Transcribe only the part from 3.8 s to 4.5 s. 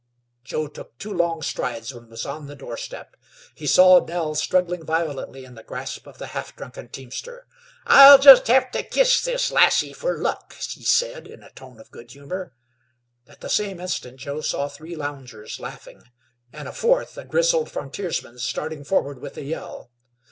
Nell